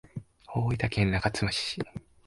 [0.47, 1.79] 大分県中津市